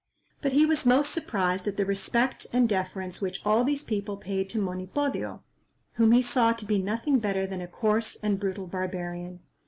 But 0.41 0.53
he 0.53 0.65
was 0.65 0.83
most 0.83 1.11
surprised 1.11 1.67
at 1.67 1.77
the 1.77 1.85
respect 1.85 2.47
and 2.51 2.67
deference 2.67 3.21
which 3.21 3.39
all 3.45 3.63
these 3.63 3.83
people 3.83 4.17
paid 4.17 4.49
to 4.49 4.59
Monipodio, 4.59 5.43
whom 5.91 6.11
he 6.11 6.23
saw 6.23 6.53
to 6.53 6.65
be 6.65 6.81
nothing 6.81 7.19
better 7.19 7.45
than 7.45 7.61
a 7.61 7.67
coarse 7.67 8.15
and 8.15 8.39
brutal 8.39 8.65
barbarian. 8.65 9.41